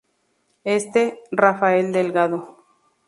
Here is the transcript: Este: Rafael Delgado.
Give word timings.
Este: 0.63 1.19
Rafael 1.29 1.91
Delgado. 1.91 2.57